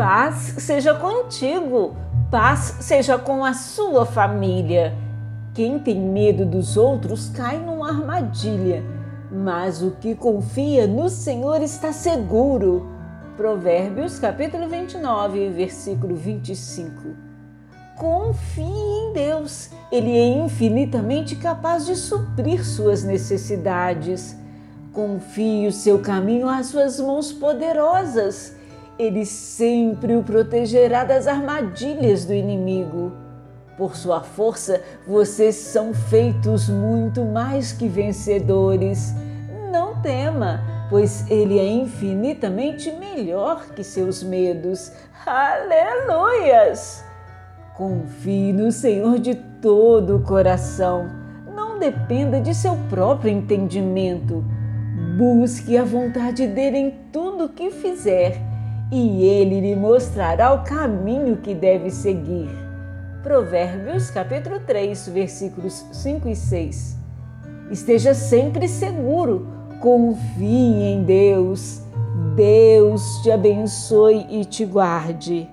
Paz 0.00 0.54
seja 0.56 0.94
contigo, 0.94 1.94
paz 2.30 2.76
seja 2.80 3.18
com 3.18 3.44
a 3.44 3.52
sua 3.52 4.06
família. 4.06 4.96
Quem 5.52 5.78
tem 5.78 6.00
medo 6.00 6.46
dos 6.46 6.78
outros 6.78 7.28
cai 7.28 7.58
numa 7.58 7.90
armadilha, 7.90 8.82
mas 9.30 9.82
o 9.82 9.90
que 9.90 10.14
confia 10.14 10.86
no 10.86 11.10
Senhor 11.10 11.60
está 11.60 11.92
seguro. 11.92 12.88
Provérbios 13.36 14.18
capítulo 14.18 14.70
29, 14.70 15.50
versículo 15.50 16.16
25. 16.16 16.90
Confie 17.94 18.62
em 18.62 19.12
Deus, 19.12 19.68
Ele 19.92 20.16
é 20.16 20.28
infinitamente 20.42 21.36
capaz 21.36 21.84
de 21.84 21.94
suprir 21.94 22.64
suas 22.64 23.04
necessidades. 23.04 24.34
Confie 24.94 25.66
o 25.66 25.72
seu 25.72 25.98
caminho 25.98 26.48
às 26.48 26.68
suas 26.68 26.98
mãos 26.98 27.34
poderosas 27.34 28.58
ele 29.00 29.24
sempre 29.24 30.14
o 30.14 30.22
protegerá 30.22 31.04
das 31.04 31.26
armadilhas 31.26 32.26
do 32.26 32.34
inimigo. 32.34 33.12
Por 33.78 33.96
sua 33.96 34.20
força, 34.20 34.82
vocês 35.06 35.54
são 35.54 35.94
feitos 35.94 36.68
muito 36.68 37.24
mais 37.24 37.72
que 37.72 37.88
vencedores. 37.88 39.14
Não 39.72 40.02
tema, 40.02 40.60
pois 40.90 41.24
ele 41.30 41.58
é 41.58 41.66
infinitamente 41.66 42.92
melhor 42.92 43.68
que 43.74 43.82
seus 43.82 44.22
medos. 44.22 44.92
Aleluias! 45.24 47.02
Confie 47.74 48.52
no 48.52 48.70
Senhor 48.70 49.18
de 49.18 49.34
todo 49.34 50.16
o 50.16 50.22
coração. 50.22 51.08
Não 51.56 51.78
dependa 51.78 52.38
de 52.38 52.54
seu 52.54 52.76
próprio 52.90 53.32
entendimento. 53.32 54.44
Busque 55.16 55.78
a 55.78 55.84
vontade 55.84 56.46
dele 56.46 56.76
em 56.76 56.90
tudo 57.10 57.48
que 57.48 57.70
fizer 57.70 58.49
e 58.90 59.22
ele 59.24 59.60
lhe 59.60 59.76
mostrará 59.76 60.52
o 60.52 60.64
caminho 60.64 61.36
que 61.36 61.54
deve 61.54 61.90
seguir. 61.90 62.48
Provérbios 63.22 64.10
capítulo 64.10 64.60
3, 64.60 65.08
versículos 65.08 65.84
5 65.92 66.28
e 66.28 66.34
6. 66.34 66.96
Esteja 67.70 68.14
sempre 68.14 68.66
seguro, 68.66 69.46
confie 69.80 70.82
em 70.82 71.04
Deus. 71.04 71.82
Deus 72.34 73.20
te 73.22 73.30
abençoe 73.30 74.26
e 74.28 74.44
te 74.44 74.64
guarde. 74.64 75.48